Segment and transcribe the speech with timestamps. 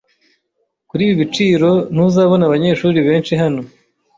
[0.89, 3.61] Kuri ibi biciro, ntuzabona abanyeshuri benshi hano